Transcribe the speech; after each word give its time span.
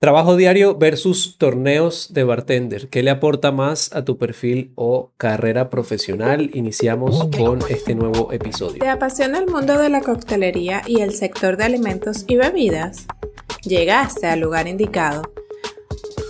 Trabajo 0.00 0.36
diario 0.36 0.76
versus 0.76 1.38
torneos 1.38 2.12
de 2.14 2.22
bartender. 2.22 2.88
¿Qué 2.88 3.02
le 3.02 3.10
aporta 3.10 3.50
más 3.50 3.92
a 3.92 4.04
tu 4.04 4.16
perfil 4.16 4.70
o 4.76 5.10
carrera 5.16 5.70
profesional? 5.70 6.50
Iniciamos 6.54 7.28
con 7.36 7.58
este 7.68 7.96
nuevo 7.96 8.30
episodio. 8.32 8.78
¿Te 8.78 8.88
apasiona 8.88 9.38
el 9.38 9.48
mundo 9.48 9.76
de 9.76 9.88
la 9.88 10.00
coctelería 10.00 10.82
y 10.86 11.00
el 11.00 11.14
sector 11.14 11.56
de 11.56 11.64
alimentos 11.64 12.24
y 12.28 12.36
bebidas? 12.36 13.06
Llegaste 13.64 14.28
al 14.28 14.38
lugar 14.38 14.68
indicado. 14.68 15.22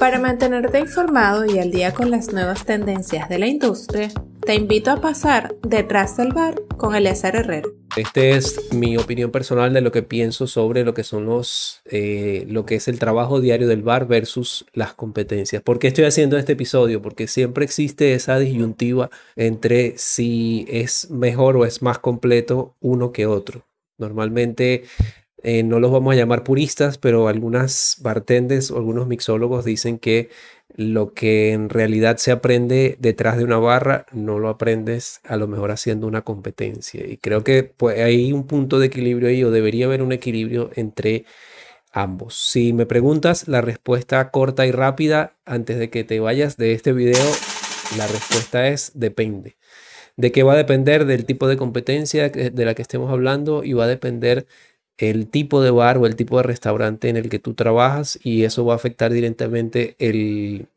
Para 0.00 0.18
mantenerte 0.18 0.78
informado 0.78 1.44
y 1.44 1.58
al 1.58 1.70
día 1.70 1.92
con 1.92 2.10
las 2.10 2.32
nuevas 2.32 2.64
tendencias 2.64 3.28
de 3.28 3.38
la 3.38 3.48
industria, 3.48 4.08
te 4.46 4.54
invito 4.54 4.90
a 4.92 5.02
pasar 5.02 5.56
detrás 5.60 6.16
del 6.16 6.32
bar 6.32 6.54
con 6.78 6.94
Eleazar 6.94 7.36
Herrero. 7.36 7.74
Este 7.98 8.30
es 8.30 8.72
mi 8.72 8.96
opinión 8.96 9.32
personal 9.32 9.72
de 9.72 9.80
lo 9.80 9.90
que 9.90 10.04
pienso 10.04 10.46
sobre 10.46 10.84
lo 10.84 10.94
que 10.94 11.02
son 11.02 11.26
los, 11.26 11.80
eh, 11.84 12.44
lo 12.48 12.64
que 12.64 12.76
es 12.76 12.86
el 12.86 13.00
trabajo 13.00 13.40
diario 13.40 13.66
del 13.66 13.82
bar 13.82 14.06
versus 14.06 14.66
las 14.72 14.94
competencias. 14.94 15.62
¿Por 15.62 15.80
qué 15.80 15.88
estoy 15.88 16.04
haciendo 16.04 16.38
este 16.38 16.52
episodio? 16.52 17.02
Porque 17.02 17.26
siempre 17.26 17.64
existe 17.64 18.14
esa 18.14 18.38
disyuntiva 18.38 19.10
entre 19.34 19.94
si 19.98 20.64
es 20.68 21.10
mejor 21.10 21.56
o 21.56 21.64
es 21.64 21.82
más 21.82 21.98
completo 21.98 22.76
uno 22.78 23.10
que 23.10 23.26
otro. 23.26 23.66
Normalmente 23.98 24.84
eh, 25.42 25.64
no 25.64 25.80
los 25.80 25.90
vamos 25.90 26.14
a 26.14 26.16
llamar 26.16 26.44
puristas, 26.44 26.98
pero 26.98 27.26
algunas 27.26 27.96
bartenders 28.00 28.70
o 28.70 28.76
algunos 28.76 29.08
mixólogos 29.08 29.64
dicen 29.64 29.98
que 29.98 30.30
lo 30.78 31.12
que 31.12 31.50
en 31.52 31.70
realidad 31.70 32.18
se 32.18 32.30
aprende 32.30 32.96
detrás 33.00 33.36
de 33.36 33.42
una 33.42 33.58
barra 33.58 34.06
no 34.12 34.38
lo 34.38 34.48
aprendes 34.48 35.20
a 35.24 35.36
lo 35.36 35.48
mejor 35.48 35.72
haciendo 35.72 36.06
una 36.06 36.22
competencia. 36.22 37.04
Y 37.04 37.16
creo 37.16 37.42
que 37.42 37.64
pues, 37.64 37.98
hay 37.98 38.32
un 38.32 38.46
punto 38.46 38.78
de 38.78 38.86
equilibrio 38.86 39.28
ahí 39.28 39.42
o 39.42 39.50
debería 39.50 39.86
haber 39.86 40.02
un 40.02 40.12
equilibrio 40.12 40.70
entre 40.76 41.24
ambos. 41.90 42.40
Si 42.48 42.72
me 42.72 42.86
preguntas 42.86 43.48
la 43.48 43.60
respuesta 43.60 44.30
corta 44.30 44.66
y 44.66 44.70
rápida 44.70 45.36
antes 45.44 45.80
de 45.80 45.90
que 45.90 46.04
te 46.04 46.20
vayas 46.20 46.56
de 46.56 46.74
este 46.74 46.92
video, 46.92 47.26
la 47.96 48.06
respuesta 48.06 48.68
es 48.68 48.92
depende. 48.94 49.56
¿De 50.16 50.30
qué 50.30 50.44
va 50.44 50.52
a 50.52 50.56
depender? 50.56 51.06
Del 51.06 51.24
tipo 51.24 51.48
de 51.48 51.56
competencia 51.56 52.28
de 52.28 52.64
la 52.64 52.74
que 52.76 52.82
estemos 52.82 53.10
hablando 53.10 53.64
y 53.64 53.72
va 53.72 53.84
a 53.84 53.88
depender 53.88 54.46
el 54.98 55.28
tipo 55.28 55.62
de 55.62 55.70
bar 55.70 55.98
o 55.98 56.06
el 56.06 56.16
tipo 56.16 56.36
de 56.38 56.42
restaurante 56.42 57.08
en 57.08 57.16
el 57.16 57.30
que 57.30 57.38
tú 57.38 57.54
trabajas 57.54 58.18
y 58.22 58.44
eso 58.44 58.64
va 58.64 58.74
a 58.74 58.76
afectar 58.76 59.12
directamente 59.12 59.96
el, 59.98 60.68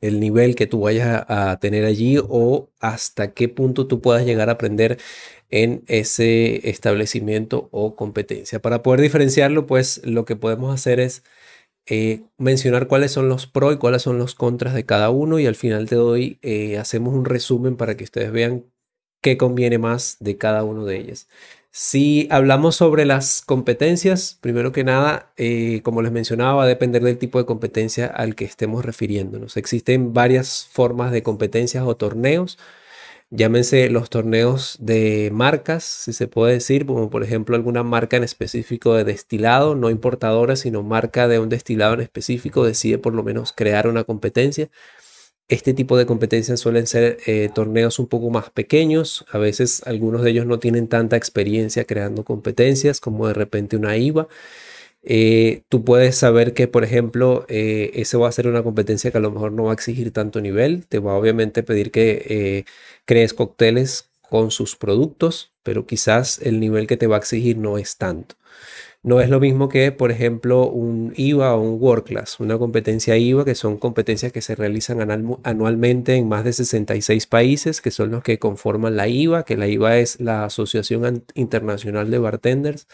nivel 0.00 0.56
que 0.56 0.66
tú 0.66 0.80
vayas 0.80 1.24
a, 1.28 1.58
tener 1.60 1.84
allí 1.84 2.18
o 2.20 2.70
hasta 2.80 3.32
qué 3.34 3.48
punto 3.48 3.86
tú 3.86 4.00
puedas 4.00 4.26
llegar 4.26 4.48
a 4.48 4.52
aprender 4.52 4.98
en 5.50 5.84
ese 5.86 6.68
establecimiento 6.70 7.68
o 7.72 7.94
competencia. 7.96 8.60
Para 8.60 8.82
poder 8.82 9.00
diferenciarlo, 9.02 9.66
pues 9.66 10.00
lo 10.04 10.24
que 10.24 10.36
podemos 10.36 10.74
hacer 10.74 10.98
es 11.00 11.22
eh, 11.86 12.22
mencionar 12.38 12.86
cuáles 12.88 13.12
son 13.12 13.28
los 13.28 13.46
pros 13.46 13.74
y 13.74 13.78
cuáles 13.78 14.02
son 14.02 14.18
los 14.18 14.34
contras 14.34 14.74
de 14.74 14.86
cada 14.86 15.10
uno 15.10 15.38
y 15.40 15.46
al 15.46 15.56
final 15.56 15.88
te 15.88 15.96
doy, 15.96 16.38
eh, 16.42 16.78
hacemos 16.78 17.14
un 17.14 17.24
resumen 17.24 17.76
para 17.76 17.96
que 17.96 18.04
ustedes 18.04 18.32
vean 18.32 18.64
qué 19.22 19.38
conviene 19.38 19.78
más 19.78 20.18
de 20.20 20.36
cada 20.36 20.64
uno 20.64 20.84
de 20.84 20.98
ellas. 20.98 21.28
Si 21.74 22.28
hablamos 22.30 22.76
sobre 22.76 23.06
las 23.06 23.40
competencias, 23.40 24.36
primero 24.42 24.72
que 24.72 24.84
nada, 24.84 25.32
eh, 25.38 25.80
como 25.82 26.02
les 26.02 26.12
mencionaba, 26.12 26.54
va 26.54 26.64
a 26.64 26.66
depender 26.66 27.02
del 27.02 27.16
tipo 27.16 27.38
de 27.38 27.46
competencia 27.46 28.06
al 28.06 28.34
que 28.34 28.44
estemos 28.44 28.84
refiriéndonos. 28.84 29.56
Existen 29.56 30.12
varias 30.12 30.68
formas 30.70 31.12
de 31.12 31.22
competencias 31.22 31.84
o 31.86 31.96
torneos. 31.96 32.58
Llámense 33.30 33.88
los 33.88 34.10
torneos 34.10 34.76
de 34.80 35.30
marcas, 35.32 35.84
si 35.84 36.12
se 36.12 36.28
puede 36.28 36.54
decir, 36.54 36.84
como 36.84 37.08
por 37.08 37.24
ejemplo 37.24 37.56
alguna 37.56 37.82
marca 37.82 38.18
en 38.18 38.24
específico 38.24 38.94
de 38.94 39.04
destilado, 39.04 39.74
no 39.74 39.88
importadora, 39.88 40.56
sino 40.56 40.82
marca 40.82 41.28
de 41.28 41.38
un 41.38 41.48
destilado 41.48 41.94
en 41.94 42.02
específico, 42.02 42.64
decide 42.66 42.98
por 42.98 43.14
lo 43.14 43.22
menos 43.22 43.54
crear 43.54 43.86
una 43.88 44.04
competencia. 44.04 44.68
Este 45.52 45.74
tipo 45.74 45.98
de 45.98 46.06
competencias 46.06 46.60
suelen 46.60 46.86
ser 46.86 47.18
eh, 47.26 47.50
torneos 47.54 47.98
un 47.98 48.06
poco 48.06 48.30
más 48.30 48.48
pequeños. 48.48 49.26
A 49.30 49.36
veces 49.36 49.82
algunos 49.84 50.22
de 50.22 50.30
ellos 50.30 50.46
no 50.46 50.58
tienen 50.58 50.88
tanta 50.88 51.18
experiencia 51.18 51.84
creando 51.84 52.24
competencias 52.24 53.00
como 53.00 53.28
de 53.28 53.34
repente 53.34 53.76
una 53.76 53.98
IVA. 53.98 54.28
Eh, 55.02 55.62
tú 55.68 55.84
puedes 55.84 56.16
saber 56.16 56.54
que, 56.54 56.68
por 56.68 56.84
ejemplo, 56.84 57.44
eh, 57.50 57.90
ese 57.96 58.16
va 58.16 58.28
a 58.28 58.32
ser 58.32 58.48
una 58.48 58.62
competencia 58.62 59.10
que 59.10 59.18
a 59.18 59.20
lo 59.20 59.30
mejor 59.30 59.52
no 59.52 59.64
va 59.64 59.72
a 59.72 59.74
exigir 59.74 60.10
tanto 60.10 60.40
nivel. 60.40 60.86
Te 60.86 61.00
va 61.00 61.18
obviamente 61.18 61.62
pedir 61.62 61.90
que 61.90 62.64
crees 63.04 63.34
cócteles 63.34 64.08
con 64.30 64.50
sus 64.50 64.74
productos, 64.76 65.51
pero 65.62 65.86
quizás 65.86 66.38
el 66.42 66.60
nivel 66.60 66.86
que 66.86 66.96
te 66.96 67.06
va 67.06 67.16
a 67.16 67.18
exigir 67.18 67.58
no 67.58 67.78
es 67.78 67.96
tanto. 67.96 68.36
No 69.04 69.20
es 69.20 69.28
lo 69.28 69.40
mismo 69.40 69.68
que, 69.68 69.90
por 69.90 70.12
ejemplo, 70.12 70.68
un 70.68 71.12
IVA 71.16 71.54
o 71.56 71.60
un 71.60 71.82
World 71.82 72.04
Class, 72.04 72.38
una 72.38 72.56
competencia 72.56 73.16
IVA, 73.16 73.44
que 73.44 73.56
son 73.56 73.76
competencias 73.76 74.30
que 74.30 74.42
se 74.42 74.54
realizan 74.54 75.00
anualmente 75.42 76.14
en 76.14 76.28
más 76.28 76.44
de 76.44 76.52
66 76.52 77.26
países, 77.26 77.80
que 77.80 77.90
son 77.90 78.12
los 78.12 78.22
que 78.22 78.38
conforman 78.38 78.96
la 78.96 79.08
IVA, 79.08 79.44
que 79.44 79.56
la 79.56 79.66
IVA 79.66 79.98
es 79.98 80.20
la 80.20 80.44
Asociación 80.44 81.24
Internacional 81.34 82.12
de 82.12 82.18
Bartenders. 82.18 82.86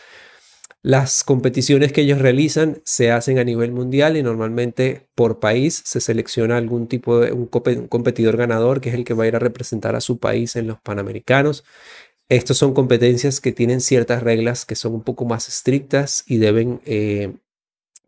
Las 0.83 1.25
competiciones 1.25 1.93
que 1.93 2.03
ellos 2.03 2.21
realizan 2.21 2.81
se 2.85 3.11
hacen 3.11 3.39
a 3.39 3.45
nivel 3.45 3.73
mundial 3.73 4.17
y 4.17 4.23
normalmente 4.23 5.09
por 5.15 5.41
país 5.41 5.83
se 5.85 6.01
selecciona 6.01 6.57
algún 6.57 6.87
tipo 6.87 7.19
de 7.21 7.33
un 7.33 7.47
competidor 7.47 8.37
ganador 8.37 8.81
que 8.81 8.91
es 8.91 8.95
el 8.95 9.05
que 9.05 9.13
va 9.13 9.25
a 9.25 9.27
ir 9.27 9.37
a 9.37 9.41
representar 9.41 9.97
a 9.97 10.01
su 10.01 10.19
país 10.19 10.57
en 10.57 10.69
los 10.69 10.81
Panamericanos. 10.81 11.65
Estas 12.29 12.59
son 12.59 12.75
competencias 12.75 13.41
que 13.41 13.53
tienen 13.53 13.81
ciertas 13.81 14.23
reglas 14.23 14.67
que 14.67 14.75
son 14.75 14.93
un 14.95 15.03
poco 15.03 15.25
más 15.25 15.49
estrictas 15.49 16.25
y 16.27 16.37
deben, 16.37 16.81
eh, 16.85 17.33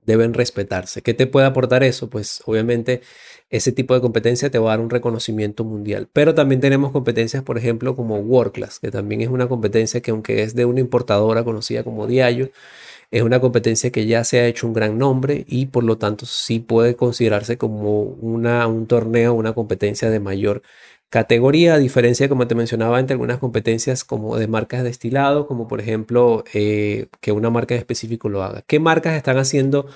deben 0.04 0.34
respetarse. 0.34 1.00
¿Qué 1.02 1.14
te 1.14 1.26
puede 1.26 1.46
aportar 1.46 1.82
eso? 1.84 2.10
Pues 2.10 2.42
obviamente 2.44 3.00
ese 3.48 3.72
tipo 3.72 3.94
de 3.94 4.02
competencia 4.02 4.50
te 4.50 4.58
va 4.58 4.70
a 4.70 4.76
dar 4.76 4.84
un 4.84 4.90
reconocimiento 4.90 5.64
mundial. 5.64 6.08
Pero 6.12 6.34
también 6.34 6.60
tenemos 6.60 6.92
competencias, 6.92 7.42
por 7.42 7.56
ejemplo, 7.58 7.96
como 7.96 8.16
World 8.18 8.52
Class, 8.52 8.78
que 8.78 8.90
también 8.90 9.22
es 9.22 9.28
una 9.28 9.48
competencia 9.48 10.02
que 10.02 10.10
aunque 10.10 10.42
es 10.42 10.54
de 10.54 10.66
una 10.66 10.80
importadora 10.80 11.42
conocida 11.42 11.82
como 11.82 12.06
Diallo, 12.06 12.50
es 13.10 13.22
una 13.22 13.40
competencia 13.40 13.90
que 13.90 14.06
ya 14.06 14.24
se 14.24 14.40
ha 14.40 14.46
hecho 14.46 14.66
un 14.66 14.72
gran 14.74 14.98
nombre 14.98 15.44
y 15.48 15.66
por 15.66 15.82
lo 15.84 15.98
tanto 15.98 16.26
sí 16.26 16.60
puede 16.60 16.94
considerarse 16.94 17.58
como 17.58 18.02
una, 18.02 18.66
un 18.68 18.86
torneo, 18.86 19.34
una 19.34 19.52
competencia 19.54 20.10
de 20.10 20.20
mayor 20.20 20.62
categoría, 21.10 21.74
a 21.74 21.78
diferencia, 21.78 22.28
como 22.28 22.46
te 22.48 22.54
mencionaba, 22.54 23.00
entre 23.00 23.14
algunas 23.14 23.38
competencias 23.38 24.04
como 24.04 24.36
de 24.38 24.48
marcas 24.48 24.82
de 24.82 24.88
destilado, 24.90 25.46
como 25.46 25.68
por 25.68 25.80
ejemplo 25.80 26.44
eh, 26.54 27.08
que 27.20 27.32
una 27.32 27.50
marca 27.50 27.74
en 27.74 27.80
específico 27.80 28.28
lo 28.28 28.42
haga. 28.42 28.62
¿Qué 28.66 28.80
marcas 28.80 29.16
están 29.16 29.38
haciendo 29.38 29.86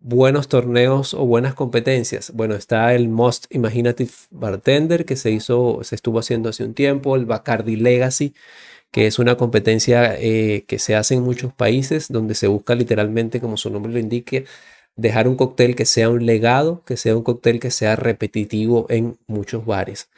buenos 0.00 0.48
torneos 0.48 1.14
o 1.14 1.26
buenas 1.26 1.54
competencias? 1.54 2.32
Bueno, 2.34 2.54
está 2.54 2.94
el 2.94 3.08
Most 3.08 3.46
Imaginative 3.50 4.10
Bartender 4.30 5.04
que 5.06 5.16
se 5.16 5.30
hizo, 5.30 5.80
se 5.82 5.94
estuvo 5.94 6.18
haciendo 6.18 6.50
hace 6.50 6.64
un 6.64 6.74
tiempo, 6.74 7.16
el 7.16 7.26
Bacardi 7.26 7.76
Legacy 7.76 8.34
que 8.90 9.06
es 9.06 9.18
una 9.18 9.36
competencia 9.36 10.16
eh, 10.18 10.64
que 10.66 10.78
se 10.78 10.96
hace 10.96 11.14
en 11.14 11.22
muchos 11.22 11.52
países 11.52 12.08
donde 12.08 12.34
se 12.34 12.48
busca 12.48 12.74
literalmente, 12.74 13.40
como 13.40 13.56
su 13.56 13.70
nombre 13.70 13.92
lo 13.92 13.98
indique, 13.98 14.46
dejar 14.96 15.28
un 15.28 15.36
cóctel 15.36 15.76
que 15.76 15.86
sea 15.86 16.08
un 16.10 16.26
legado, 16.26 16.82
que 16.84 16.96
sea 16.96 17.16
un 17.16 17.22
cóctel 17.22 17.60
que 17.60 17.70
sea 17.70 17.96
repetitivo 17.96 18.86
en 18.90 19.18
muchos 19.26 19.64
bares. 19.66 20.08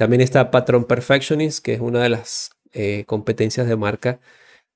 También 0.00 0.22
está 0.22 0.50
Patron 0.50 0.86
Perfectionist, 0.86 1.62
que 1.62 1.74
es 1.74 1.80
una 1.80 2.02
de 2.02 2.08
las 2.08 2.52
eh, 2.72 3.04
competencias 3.06 3.68
de 3.68 3.76
marca 3.76 4.18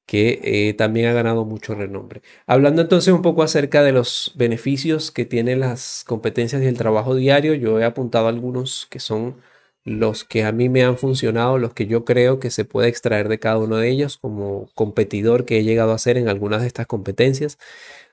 que 0.07 0.41
eh, 0.45 0.75
también 0.75 1.09
ha 1.09 1.15
ganado 1.15 1.47
mucho 1.47 1.75
renombre. 1.75 2.23
Hablando 2.47 2.83
entonces 2.83 3.15
un 3.15 3.23
poco 3.23 3.43
acerca 3.43 3.83
de 3.83 3.93
los 3.93 4.33
beneficios 4.37 5.11
que 5.11 5.25
tienen 5.25 5.61
las 5.61 6.05
competencias 6.07 6.63
y 6.63 6.67
el 6.67 6.77
trabajo 6.77 7.15
diario, 7.15 7.55
yo 7.55 7.81
he 7.81 7.85
apuntado 7.87 8.29
algunos 8.29 8.87
que 8.91 9.01
son 9.01 9.37
los 9.85 10.25
que 10.25 10.45
a 10.45 10.53
mí 10.53 10.69
me 10.69 10.85
han 10.85 10.99
funcionado, 10.99 11.57
los 11.59 11.73
que 11.75 11.87
yo 11.87 12.05
creo 12.05 12.39
que 12.39 12.51
se 12.51 12.67
puede 12.67 12.89
extraer 12.89 13.31
de 13.31 13.39
cada 13.39 13.59
uno 13.59 13.79
de 13.79 13.89
ellos 13.91 14.19
como 14.19 14.69
competidor 14.75 15.47
que 15.47 15.59
he 15.59 15.65
llegado 15.65 15.93
a 15.93 15.97
hacer 15.97 16.19
en 16.19 16.29
algunas 16.29 16.61
de 16.63 16.67
estas 16.69 16.87
competencias. 16.87 17.59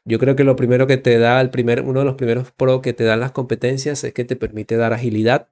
Yo 0.05 0.19
creo 0.19 0.37
que 0.37 0.45
lo 0.45 0.55
primero 0.55 0.87
que 0.87 0.97
te 0.97 1.19
da, 1.19 1.41
el 1.41 1.49
primer, 1.51 1.81
uno 1.83 1.99
de 2.01 2.05
los 2.05 2.15
primeros 2.15 2.51
pro 2.51 2.81
que 2.81 2.93
te 2.93 3.03
dan 3.03 3.19
las 3.19 3.33
competencias 3.33 4.03
es 4.05 4.13
que 4.13 4.25
te 4.25 4.37
permite 4.37 4.77
dar 4.77 4.93
agilidad 4.93 5.49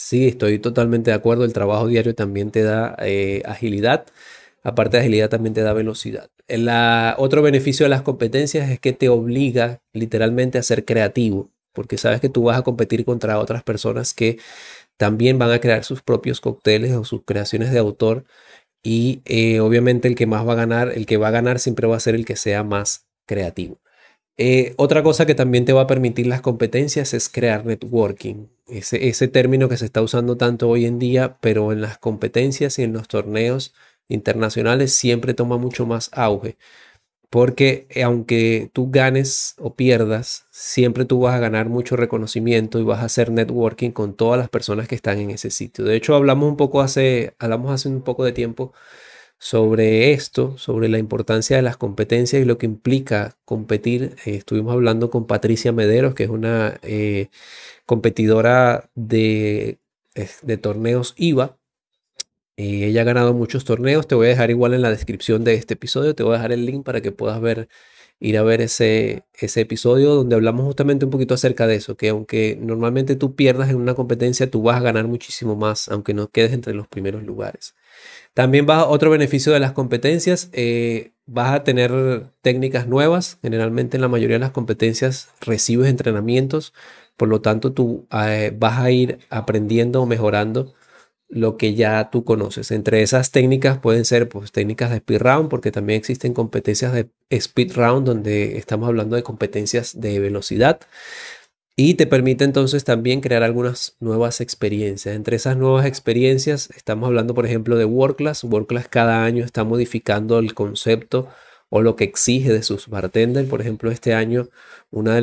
Sí, 0.00 0.28
estoy 0.28 0.60
totalmente 0.60 1.10
de 1.10 1.16
acuerdo. 1.16 1.44
El 1.44 1.52
trabajo 1.52 1.88
diario 1.88 2.14
también 2.14 2.52
te 2.52 2.62
da 2.62 2.94
eh, 3.00 3.42
agilidad. 3.44 4.06
Aparte 4.62 4.96
de 4.96 5.00
agilidad, 5.00 5.28
también 5.28 5.54
te 5.54 5.62
da 5.62 5.72
velocidad. 5.72 6.30
El, 6.46 6.68
otro 7.18 7.42
beneficio 7.42 7.84
de 7.84 7.90
las 7.90 8.02
competencias 8.02 8.70
es 8.70 8.78
que 8.78 8.92
te 8.92 9.08
obliga 9.08 9.82
literalmente 9.92 10.56
a 10.58 10.62
ser 10.62 10.84
creativo, 10.84 11.50
porque 11.72 11.98
sabes 11.98 12.20
que 12.20 12.28
tú 12.28 12.44
vas 12.44 12.58
a 12.58 12.62
competir 12.62 13.04
contra 13.04 13.40
otras 13.40 13.64
personas 13.64 14.14
que 14.14 14.38
también 14.96 15.38
van 15.38 15.50
a 15.52 15.60
crear 15.60 15.84
sus 15.84 16.02
propios 16.02 16.40
cócteles 16.40 16.92
o 16.94 17.04
sus 17.04 17.24
creaciones 17.24 17.72
de 17.72 17.78
autor. 17.80 18.24
Y 18.84 19.22
eh, 19.26 19.60
obviamente 19.60 20.08
el 20.08 20.16
que 20.16 20.26
más 20.26 20.46
va 20.46 20.52
a 20.54 20.56
ganar, 20.56 20.92
el 20.96 21.06
que 21.06 21.18
va 21.18 21.28
a 21.28 21.32
ganar 21.32 21.60
siempre 21.60 21.88
va 21.88 21.96
a 21.96 22.00
ser 22.00 22.14
el 22.14 22.24
que 22.26 22.36
sea 22.36 22.64
más 22.64 23.06
creativo. 23.26 23.80
Eh, 24.40 24.74
otra 24.76 25.02
cosa 25.02 25.26
que 25.26 25.34
también 25.34 25.64
te 25.64 25.72
va 25.72 25.82
a 25.82 25.86
permitir 25.88 26.26
las 26.28 26.40
competencias 26.42 27.12
es 27.12 27.28
crear 27.28 27.66
networking. 27.66 28.46
Ese, 28.68 29.08
ese 29.08 29.26
término 29.28 29.68
que 29.68 29.76
se 29.76 29.84
está 29.86 30.00
usando 30.02 30.36
tanto 30.36 30.68
hoy 30.68 30.86
en 30.86 30.98
día, 31.00 31.38
pero 31.40 31.72
en 31.72 31.80
las 31.80 31.98
competencias 31.98 32.78
y 32.78 32.84
en 32.84 32.92
los 32.92 33.08
torneos 33.08 33.74
internacionales 34.08 34.92
siempre 34.94 35.34
toma 35.34 35.58
mucho 35.58 35.86
más 35.86 36.10
auge. 36.12 36.56
porque 37.30 37.86
eh, 37.90 38.04
aunque 38.04 38.70
tú 38.72 38.90
ganes 38.90 39.54
o 39.58 39.74
pierdas, 39.76 40.46
siempre 40.50 41.04
tú 41.06 41.20
vas 41.20 41.34
a 41.34 41.40
ganar 41.40 41.68
mucho 41.68 41.96
reconocimiento 41.96 42.78
y 42.80 42.84
vas 42.84 43.00
a 43.00 43.06
hacer 43.06 43.30
networking 43.32 43.90
con 43.92 44.16
todas 44.16 44.38
las 44.38 44.48
personas 44.50 44.88
que 44.88 44.94
están 44.96 45.18
en 45.18 45.30
ese 45.30 45.50
sitio. 45.50 45.84
De 45.84 45.96
hecho, 45.96 46.14
hablamos 46.16 46.48
un 46.50 46.56
poco 46.56 46.80
hace, 46.82 47.34
hablamos 47.38 47.72
hace 47.72 47.88
un 47.88 48.02
poco 48.02 48.24
de 48.24 48.32
tiempo 48.32 48.72
sobre 49.38 50.12
esto, 50.12 50.58
sobre 50.58 50.88
la 50.88 50.98
importancia 50.98 51.56
de 51.56 51.62
las 51.62 51.76
competencias 51.76 52.42
y 52.42 52.44
lo 52.44 52.58
que 52.58 52.66
implica 52.66 53.36
competir. 53.44 54.16
Eh, 54.26 54.36
estuvimos 54.36 54.72
hablando 54.72 55.10
con 55.10 55.26
Patricia 55.26 55.72
Mederos, 55.72 56.14
que 56.14 56.24
es 56.24 56.30
una 56.30 56.78
eh, 56.82 57.28
competidora 57.86 58.90
de, 58.94 59.78
torneos 60.60 61.14
IVA 61.16 61.58
eh, 62.56 62.86
ella 62.88 63.02
ha 63.02 63.04
ganado 63.04 63.34
muchos 63.34 63.64
torneos. 63.64 64.08
Te 64.08 64.14
voy 64.16 64.26
a 64.26 64.30
dejar 64.30 64.50
igual 64.50 64.74
en 64.74 64.82
la 64.82 64.90
descripción 64.90 65.44
de 65.44 65.54
este 65.54 65.74
episodio. 65.74 66.14
Te 66.14 66.24
voy 66.24 66.32
a 66.32 66.36
dejar 66.38 66.52
el 66.52 66.66
link 66.66 66.84
para 66.84 67.00
que 67.00 67.12
puedas 67.12 67.40
ver, 67.40 67.68
ir 68.20 68.36
a 68.36 68.42
ver 68.42 68.60
ese 68.60 69.24
episodio 69.40 70.14
donde 70.14 70.34
hablamos 70.36 70.64
justamente 70.66 71.04
un 71.04 71.10
poquito 71.12 71.34
acerca 71.34 71.66
de 71.68 71.76
eso. 71.76 71.96
Que 71.96 72.08
aunque 72.10 72.58
normalmente 72.60 73.16
tú 73.16 73.36
pierdas 73.36 73.70
en 73.70 73.76
una 73.76 73.94
competencia, 73.94 74.50
tú 74.50 74.62
vas 74.62 74.78
a 74.78 74.80
ganar 74.82 75.06
muchísimo 75.06 75.54
más, 75.56 75.88
aunque 75.88 76.14
no 76.14 76.28
quedes 76.30 76.52
entre 76.52 76.74
los 76.74 76.88
primeros 76.88 77.22
lugares. 77.22 77.74
También 78.38 78.68
va 78.70 78.86
otro 78.86 79.10
beneficio 79.10 79.52
de 79.52 79.58
las 79.58 79.72
competencias. 79.72 80.48
Eh, 80.52 81.10
vas 81.26 81.52
a 81.54 81.64
tener 81.64 82.30
técnicas 82.40 82.86
nuevas. 82.86 83.36
Generalmente 83.42 83.96
en 83.96 84.00
la 84.00 84.06
mayoría 84.06 84.36
de 84.36 84.38
las 84.38 84.52
competencias 84.52 85.30
recibes 85.40 85.90
entrenamientos. 85.90 86.72
Por 87.16 87.26
lo 87.26 87.40
tanto, 87.40 87.72
tú 87.72 88.06
eh, 88.12 88.54
vas 88.56 88.78
a 88.78 88.92
ir 88.92 89.18
aprendiendo 89.28 90.00
o 90.02 90.06
mejorando 90.06 90.72
lo 91.28 91.56
que 91.56 91.74
ya 91.74 92.10
tú 92.10 92.22
conoces. 92.22 92.70
Entre 92.70 93.02
esas 93.02 93.32
técnicas 93.32 93.78
pueden 93.78 94.04
ser 94.04 94.28
pues, 94.28 94.52
técnicas 94.52 94.90
de 94.90 94.98
speed 94.98 95.20
round, 95.20 95.48
porque 95.48 95.72
también 95.72 95.98
existen 95.98 96.32
competencias 96.32 96.92
de 96.92 97.08
speed 97.30 97.72
round 97.74 98.06
donde 98.06 98.56
estamos 98.56 98.88
hablando 98.88 99.16
de 99.16 99.24
competencias 99.24 100.00
de 100.00 100.20
velocidad. 100.20 100.78
Y 101.80 101.94
te 101.94 102.08
permite 102.08 102.42
entonces 102.42 102.82
también 102.82 103.20
crear 103.20 103.44
algunas 103.44 103.96
nuevas 104.00 104.40
experiencias. 104.40 105.14
Entre 105.14 105.36
esas 105.36 105.56
nuevas 105.56 105.86
experiencias 105.86 106.70
estamos 106.76 107.06
hablando, 107.06 107.34
por 107.34 107.46
ejemplo, 107.46 107.76
de 107.76 107.84
WordClass. 107.84 108.42
WordClass 108.42 108.88
cada 108.88 109.22
año 109.24 109.44
está 109.44 109.62
modificando 109.62 110.40
el 110.40 110.54
concepto 110.54 111.28
o 111.68 111.80
lo 111.80 111.94
que 111.94 112.02
exige 112.02 112.52
de 112.52 112.64
sus 112.64 112.88
bartenders. 112.88 113.48
Por 113.48 113.60
ejemplo, 113.60 113.92
este 113.92 114.12
año 114.12 114.48
una 114.90 115.14
de, 115.14 115.22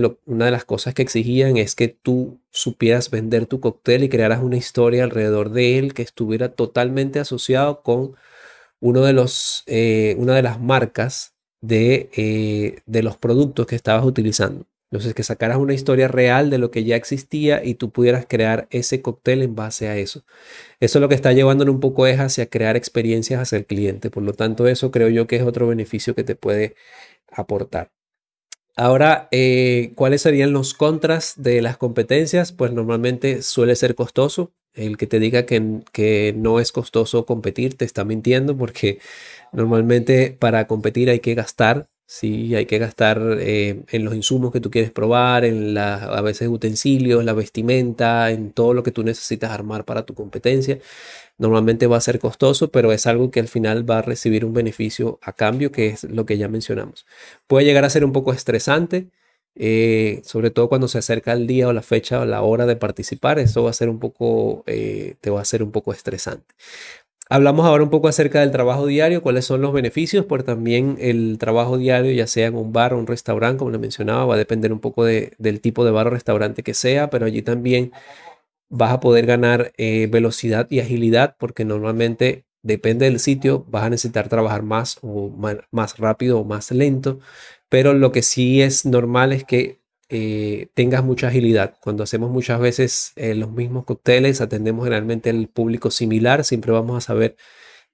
las 0.51 0.63
cosas 0.63 0.93
que 0.93 1.01
exigían 1.01 1.57
es 1.57 1.75
que 1.75 1.89
tú 1.89 2.39
supieras 2.51 3.09
vender 3.11 3.47
tu 3.47 3.59
cóctel 3.59 4.05
y 4.05 4.09
crearas 4.09 4.41
una 4.41 4.55
historia 4.55 5.03
alrededor 5.03 5.51
de 5.51 5.77
él 5.77 5.93
que 5.93 6.03
estuviera 6.03 6.53
totalmente 6.53 7.19
asociado 7.19 7.83
con 7.83 8.15
uno 8.79 9.01
de 9.01 9.25
eh, 9.65 10.15
una 10.19 10.35
de 10.35 10.41
las 10.41 10.61
marcas 10.61 11.35
de, 11.59 12.09
eh, 12.15 12.79
de 12.85 13.03
los 13.03 13.17
productos 13.17 13.67
que 13.67 13.75
estabas 13.75 14.05
utilizando. 14.05 14.65
Entonces, 14.91 15.13
que 15.13 15.23
sacaras 15.23 15.57
una 15.57 15.73
historia 15.73 16.07
real 16.07 16.49
de 16.49 16.57
lo 16.57 16.71
que 16.71 16.83
ya 16.83 16.95
existía 16.95 17.63
y 17.63 17.75
tú 17.75 17.91
pudieras 17.91 18.25
crear 18.27 18.67
ese 18.69 19.01
cóctel 19.01 19.41
en 19.41 19.55
base 19.55 19.87
a 19.87 19.97
eso. 19.97 20.23
Eso 20.79 20.99
lo 20.99 21.09
que 21.09 21.15
está 21.15 21.33
llevándole 21.33 21.71
un 21.71 21.79
poco 21.79 22.07
es 22.07 22.19
hacia 22.19 22.49
crear 22.49 22.75
experiencias 22.77 23.41
hacia 23.41 23.57
el 23.57 23.65
cliente. 23.65 24.09
Por 24.09 24.23
lo 24.23 24.33
tanto, 24.33 24.67
eso 24.67 24.91
creo 24.91 25.09
yo 25.09 25.27
que 25.27 25.37
es 25.37 25.43
otro 25.43 25.67
beneficio 25.67 26.15
que 26.15 26.23
te 26.23 26.35
puede 26.35 26.75
aportar. 27.31 27.91
Ahora, 28.77 29.29
eh, 29.31 29.93
¿cuáles 29.95 30.21
serían 30.21 30.51
los 30.51 30.73
contras 30.73 31.35
de 31.37 31.61
las 31.61 31.77
competencias? 31.77 32.51
Pues 32.51 32.73
normalmente 32.73 33.41
suele 33.41 33.75
ser 33.75 33.95
costoso. 33.95 34.53
El 34.73 34.97
que 34.97 35.07
te 35.07 35.19
diga 35.19 35.45
que, 35.45 35.81
que 35.93 36.33
no 36.37 36.59
es 36.59 36.73
costoso 36.73 37.25
competir 37.25 37.77
te 37.77 37.85
está 37.85 38.03
mintiendo 38.03 38.57
porque 38.57 38.99
normalmente 39.53 40.31
para 40.37 40.67
competir 40.67 41.09
hay 41.09 41.21
que 41.21 41.35
gastar 41.35 41.87
Sí, 42.07 42.53
hay 42.53 42.67
que 42.67 42.77
gastar 42.77 43.19
eh, 43.39 43.83
en 43.89 44.05
los 44.05 44.13
insumos 44.13 44.51
que 44.51 44.59
tú 44.59 44.69
quieres 44.69 44.91
probar, 44.91 45.43
en 45.43 45.73
la, 45.73 45.95
a 45.95 46.21
veces 46.21 46.47
utensilios, 46.47 47.25
la 47.25 47.33
vestimenta, 47.33 48.29
en 48.29 48.51
todo 48.51 48.75
lo 48.75 48.83
que 48.83 48.91
tú 48.91 49.03
necesitas 49.03 49.49
armar 49.49 49.85
para 49.85 50.05
tu 50.05 50.13
competencia. 50.13 50.77
Normalmente 51.39 51.87
va 51.87 51.97
a 51.97 52.01
ser 52.01 52.19
costoso, 52.19 52.71
pero 52.71 52.91
es 52.91 53.07
algo 53.07 53.31
que 53.31 53.39
al 53.39 53.47
final 53.47 53.89
va 53.89 53.99
a 53.99 54.01
recibir 54.03 54.45
un 54.45 54.53
beneficio 54.53 55.19
a 55.23 55.33
cambio, 55.33 55.71
que 55.71 55.87
es 55.87 56.03
lo 56.05 56.25
que 56.27 56.37
ya 56.37 56.47
mencionamos. 56.49 57.07
Puede 57.47 57.65
llegar 57.65 57.85
a 57.85 57.89
ser 57.89 58.05
un 58.05 58.13
poco 58.13 58.33
estresante, 58.33 59.09
eh, 59.55 60.21
sobre 60.25 60.51
todo 60.51 60.69
cuando 60.69 60.87
se 60.89 60.99
acerca 60.99 61.33
el 61.33 61.47
día 61.47 61.67
o 61.69 61.73
la 61.73 61.81
fecha 61.83 62.21
o 62.21 62.25
la 62.25 62.43
hora 62.43 62.65
de 62.67 62.75
participar. 62.75 63.39
Eso 63.39 63.63
va 63.63 63.71
a 63.71 63.73
ser 63.73 63.89
un 63.89 63.99
poco, 63.99 64.63
eh, 64.67 65.15
te 65.21 65.31
va 65.31 65.41
a 65.41 65.45
ser 65.45 65.63
un 65.63 65.71
poco 65.71 65.93
estresante. 65.93 66.53
Hablamos 67.27 67.65
ahora 67.65 67.83
un 67.83 67.89
poco 67.89 68.07
acerca 68.07 68.41
del 68.41 68.51
trabajo 68.51 68.85
diario, 68.85 69.23
cuáles 69.23 69.45
son 69.45 69.61
los 69.61 69.73
beneficios, 69.73 70.25
porque 70.25 70.43
también 70.43 70.97
el 70.99 71.37
trabajo 71.39 71.77
diario, 71.77 72.11
ya 72.11 72.27
sea 72.27 72.47
en 72.47 72.55
un 72.55 72.71
bar 72.71 72.93
o 72.93 72.99
un 72.99 73.07
restaurante, 73.07 73.57
como 73.57 73.71
le 73.71 73.79
mencionaba, 73.79 74.25
va 74.25 74.35
a 74.35 74.37
depender 74.37 74.71
un 74.71 74.79
poco 74.79 75.05
del 75.05 75.61
tipo 75.61 75.83
de 75.85 75.91
bar 75.91 76.07
o 76.07 76.11
restaurante 76.11 76.61
que 76.61 76.75
sea, 76.75 77.09
pero 77.09 77.25
allí 77.25 77.41
también 77.41 77.91
vas 78.69 78.91
a 78.93 78.99
poder 78.99 79.25
ganar 79.25 79.73
eh, 79.77 80.07
velocidad 80.11 80.67
y 80.69 80.79
agilidad, 80.81 81.35
porque 81.39 81.65
normalmente 81.65 82.45
depende 82.63 83.05
del 83.05 83.19
sitio, 83.19 83.65
vas 83.69 83.83
a 83.85 83.89
necesitar 83.89 84.29
trabajar 84.29 84.63
más 84.63 84.99
o 85.01 85.29
más 85.71 85.97
rápido 85.99 86.39
o 86.39 86.45
más 86.45 86.71
lento, 86.71 87.19
pero 87.69 87.93
lo 87.93 88.11
que 88.11 88.23
sí 88.23 88.61
es 88.61 88.85
normal 88.85 89.33
es 89.33 89.43
que 89.45 89.81
eh, 90.09 90.67
tengas 90.73 91.03
mucha 91.03 91.27
agilidad. 91.27 91.75
Cuando 91.81 92.03
hacemos 92.03 92.29
muchas 92.31 92.59
veces 92.59 93.13
eh, 93.15 93.35
los 93.35 93.51
mismos 93.51 93.85
cócteles, 93.85 94.41
atendemos 94.41 94.85
generalmente 94.85 95.29
el 95.29 95.47
público 95.47 95.91
similar, 95.91 96.43
siempre 96.43 96.71
vamos 96.71 96.97
a 96.97 97.01
saber 97.01 97.35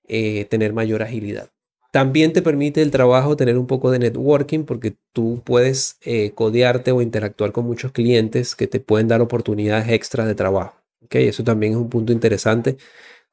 eh, 0.08 0.46
tener 0.46 0.74
mayor 0.74 1.04
agilidad. 1.04 1.50
También 1.92 2.34
te 2.34 2.42
permite 2.42 2.82
el 2.82 2.92
trabajo 2.92 3.36
tener 3.36 3.58
un 3.58 3.68
poco 3.68 3.92
de 3.92 4.00
networking 4.00 4.64
porque 4.64 4.96
tú 5.12 5.42
puedes 5.46 6.00
codearte 6.36 6.94
o 6.94 7.02
interactuar 7.02 7.52
con 7.52 7.66
muchos 7.66 7.92
clientes 7.92 8.56
que 8.56 8.68
te 8.68 8.80
pueden 8.80 9.10
dar 9.10 9.20
oportunidades 9.22 9.90
extras 9.90 10.26
de 10.28 10.36
trabajo. 10.36 10.74
¿okay? 11.04 11.28
Eso 11.28 11.44
también 11.44 11.74
es 11.74 11.78
un 11.78 11.90
punto 11.90 12.14
interesante 12.14 12.78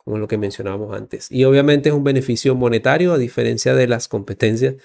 como 0.08 0.18
lo 0.18 0.26
que 0.26 0.38
mencionábamos 0.38 0.96
antes. 0.96 1.30
Y 1.30 1.44
obviamente 1.44 1.90
es 1.90 1.94
un 1.94 2.02
beneficio 2.02 2.54
monetario 2.54 3.12
a 3.12 3.18
diferencia 3.18 3.74
de 3.74 3.86
las 3.86 4.08
competencias 4.08 4.76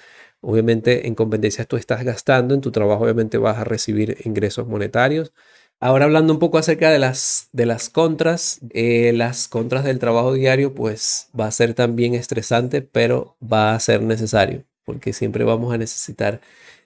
Obviamente 0.44 1.08
en 1.08 1.16
competencias 1.16 1.68
tú 1.68 1.78
estás 1.78 2.04
gastando, 2.04 2.54
en 2.54 2.62
tu 2.62 2.72
trabajo 2.72 3.04
obviamente 3.04 3.38
vas 3.38 3.58
a 3.58 3.64
recibir 3.64 4.18
ingresos 4.26 4.68
monetarios. 4.68 5.34
Ahora 5.80 6.06
hablando 6.06 6.34
un 6.34 6.40
poco 6.40 6.58
acerca 6.58 6.92
de 6.92 7.00
las, 7.00 7.50
de 7.54 7.66
las 7.66 7.90
contras, 7.90 8.60
eh, 8.72 9.12
las 9.14 9.48
contras 9.48 9.84
del 9.84 10.00
trabajo 10.00 10.34
diario 10.34 10.74
pues 10.76 11.30
va 11.40 11.48
a 11.48 11.52
ser 11.52 11.74
también 11.74 12.14
estresante, 12.14 12.82
pero 12.82 13.38
va 13.42 13.74
a 13.76 13.80
ser 13.80 14.02
necesario 14.02 14.66
porque 14.86 15.14
siempre 15.14 15.44
vamos 15.46 15.74
a 15.74 15.78
necesitar 15.78 16.42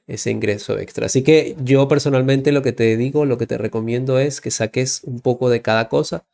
ese 0.07 0.31
ingreso 0.31 0.79
extra. 0.79 1.07
Así 1.07 1.23
que 1.23 1.55
yo 1.63 1.87
personalmente 1.87 2.51
lo 2.51 2.61
que 2.61 2.73
te 2.73 2.95
digo, 2.97 3.25
lo 3.25 3.37
que 3.37 3.47
te 3.47 3.57
recomiendo 3.57 4.19
es 4.19 4.41
que 4.41 4.51
saques 4.51 5.01
un 5.03 5.19
poco 5.19 5.49
de 5.49 5.61
cada 5.61 5.89
cosa 5.89 6.25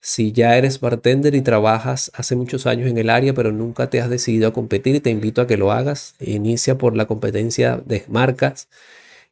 si 0.00 0.32
ya 0.32 0.56
eres 0.56 0.80
bartender 0.80 1.34
y 1.34 1.42
trabajas 1.42 2.10
hace 2.14 2.36
muchos 2.36 2.66
años 2.66 2.88
en 2.90 2.98
el 2.98 3.10
área, 3.10 3.34
pero 3.34 3.52
nunca 3.52 3.90
te 3.90 4.00
has 4.00 4.10
decidido 4.10 4.48
a 4.48 4.52
competir, 4.52 5.02
te 5.02 5.10
invito 5.10 5.42
a 5.42 5.46
que 5.46 5.56
lo 5.56 5.72
hagas. 5.72 6.14
Inicia 6.20 6.78
por 6.78 6.96
la 6.96 7.06
competencia 7.06 7.76
de 7.84 8.04
marcas. 8.08 8.68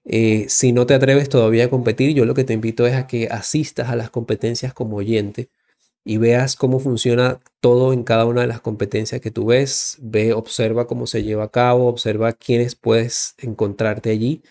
Eh, 0.05 0.47
si 0.49 0.73
no 0.73 0.87
te 0.87 0.95
atreves 0.95 1.29
todavía 1.29 1.67
a 1.67 1.71
competir, 1.71 2.15
yo 2.15 2.25
lo 2.25 2.35
que 2.35 2.45
te 2.45 2.55
invito 2.55 2.87
es 2.87 2.95
a 2.95 3.07
que 3.07 3.29
asistas 3.29 3.91
a 3.91 3.97
las 3.97 4.11
competencias 4.11 4.75
como 4.75 4.97
oyente 4.97 5.51
y 6.05 6.19
veas 6.19 6.57
cómo 6.57 6.81
funciona 6.81 7.41
todo 7.61 7.93
en 7.93 8.05
cada 8.05 8.25
una 8.27 8.43
de 8.43 8.49
las 8.49 8.61
competencias 8.61 9.21
que 9.21 9.31
tú 9.31 9.47
ves. 9.47 9.99
Ve, 10.01 10.33
observa 10.35 10.87
cómo 10.87 11.07
se 11.07 11.23
lleva 11.25 11.45
a 11.45 11.51
cabo, 11.51 11.89
observa 11.89 12.33
quiénes 12.35 12.75
puedes 12.77 13.35
encontrarte 13.39 14.11
allí 14.11 14.43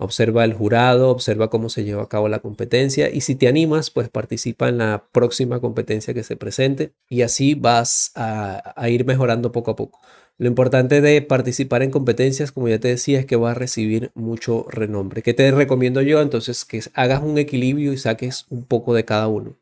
observa 0.00 0.44
el 0.44 0.54
jurado, 0.54 1.10
observa 1.10 1.50
cómo 1.50 1.68
se 1.68 1.84
lleva 1.84 2.02
a 2.02 2.08
cabo 2.08 2.28
la 2.28 2.40
competencia 2.40 3.10
y 3.10 3.20
si 3.20 3.36
te 3.36 3.48
animas, 3.48 3.90
pues 3.90 4.08
participa 4.08 4.68
en 4.68 4.78
la 4.78 5.04
próxima 5.12 5.60
competencia 5.60 6.14
que 6.14 6.24
se 6.24 6.36
presente 6.36 6.94
y 7.08 7.22
así 7.22 7.54
vas 7.54 8.12
a, 8.14 8.74
ir 8.88 9.04
mejorando 9.04 9.52
poco 9.52 9.72
a 9.72 9.76
poco. 9.76 10.00
Lo 10.38 10.48
importante 10.48 11.02
de 11.02 11.20
participar 11.20 11.82
en 11.82 11.90
competencias, 11.90 12.50
como 12.50 12.68
ya 12.68 12.80
te 12.80 12.88
decía, 12.88 13.20
es 13.20 13.26
que 13.26 13.36
vas 13.36 13.52
a 13.54 13.58
recibir 13.58 14.10
mucho 14.14 14.64
renombre. 14.70 15.22
¿Qué 15.22 15.34
te 15.34 15.50
recomiendo 15.50 16.00
yo? 16.00 16.22
Entonces, 16.22 16.64
que 16.64 16.82
hagas 16.94 17.22
un 17.22 17.36
equilibrio 17.36 17.92
y 17.92 17.98
saques 17.98 18.46
un 18.48 18.64
poco 18.64 18.94
de 18.94 19.04
cada 19.04 19.28
uno 19.28 19.56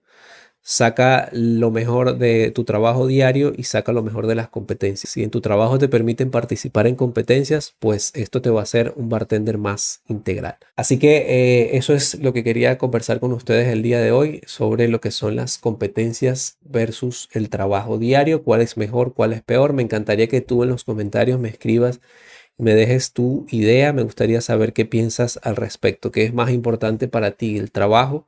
saca 0.71 1.31
lo 1.33 1.71
mejor 1.71 2.19
de 2.19 2.51
tu 2.51 2.65
trabajo 2.65 3.07
diario 3.07 3.55
y 3.57 3.63
saca 3.63 3.91
lo 3.91 4.03
mejor 4.03 4.27
de 4.27 4.35
las 4.35 4.51
competencias. 4.51 5.11
Si 5.11 5.23
en 5.23 5.31
tu 5.31 5.41
trabajo 5.41 5.79
te 5.79 5.89
permiten 5.89 6.31
participar 6.31 6.87
en 6.87 6.95
competencias, 6.95 7.75
pues 7.79 8.13
esto 8.15 8.43
te 8.43 8.51
va 8.51 8.61
a 8.61 8.65
hacer 8.65 8.93
un 8.97 9.09
bartender 9.09 9.57
más 9.57 10.03
integral. 10.09 10.59
Así 10.77 10.99
que 10.99 11.25
eh, 11.27 11.79
eso 11.79 11.95
es 11.95 12.17
lo 12.17 12.35
que 12.35 12.45
quería 12.45 12.77
conversar 12.77 13.19
con 13.19 13.33
ustedes 13.33 13.69
el 13.69 13.83
día 13.83 13.99
de 13.99 14.13
hoy 14.13 14.43
sobre 14.45 14.89
lo 14.89 15.01
que 15.01 15.11
son 15.11 15.37
las 15.37 15.57
competencias 15.57 16.59
versus 16.61 17.31
el 17.33 17.49
trabajo 17.49 17.97
diario, 17.97 18.43
cuál 18.43 18.61
es 18.61 18.77
mejor, 18.77 19.15
cuál 19.15 19.33
es 19.33 19.41
peor. 19.41 19.73
Me 19.73 19.83
encantaría 19.83 20.27
que 20.27 20.43
tú 20.43 20.65
en 20.65 20.69
los 20.69 20.85
comentarios 20.85 21.41
me 21.41 21.49
escribas 21.49 22.01
me 22.59 22.75
dejes 22.75 23.13
tu 23.13 23.47
idea, 23.51 23.93
me 23.93 24.03
gustaría 24.03 24.41
saber 24.41 24.73
qué 24.73 24.85
piensas 24.85 25.39
al 25.45 25.55
respecto, 25.55 26.11
qué 26.11 26.25
es 26.25 26.35
más 26.35 26.51
importante 26.51 27.07
para 27.07 27.31
ti, 27.31 27.57
el 27.57 27.71
trabajo 27.71 28.27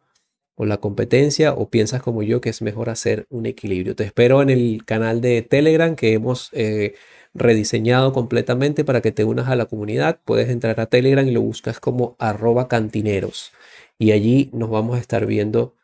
o 0.60 0.66
la 0.66 0.76
competencia 0.76 1.54
o 1.54 1.70
piensas 1.70 2.02
como 2.02 2.22
yo 2.22 2.42
que 2.42 2.50
es 2.50 2.60
mejor 2.60 2.90
hacer 2.90 3.24
un 3.30 3.46
equilibrio. 3.46 3.96
Te 3.96 4.04
espero 4.04 4.42
en 4.42 4.50
el 4.50 4.84
canal 4.84 5.22
de 5.22 5.40
Telegram 5.40 5.96
que 5.96 6.12
hemos 6.12 6.50
eh, 6.52 6.96
rediseñado 7.32 8.12
completamente 8.12 8.84
para 8.84 9.00
que 9.00 9.10
te 9.10 9.24
unas 9.24 9.48
a 9.48 9.56
la 9.56 9.64
comunidad. 9.64 10.20
Puedes 10.22 10.50
entrar 10.50 10.78
a 10.78 10.84
Telegram 10.84 11.26
y 11.26 11.30
lo 11.30 11.40
buscas 11.40 11.80
como 11.80 12.14
arroba 12.18 12.68
cantineros 12.68 13.52
y 13.98 14.12
allí 14.12 14.50
nos 14.52 14.68
vamos 14.68 14.98
a 14.98 15.00
estar 15.00 15.24
viendo 15.24 15.76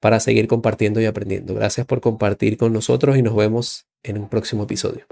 para 0.00 0.18
seguir 0.18 0.48
compartiendo 0.48 1.00
y 1.00 1.04
aprendiendo. 1.04 1.54
Gracias 1.54 1.86
por 1.86 2.00
compartir 2.00 2.56
con 2.56 2.72
nosotros 2.72 3.16
y 3.16 3.22
nos 3.22 3.36
vemos 3.36 3.86
en 4.02 4.18
un 4.18 4.28
próximo 4.28 4.64
episodio. 4.64 5.06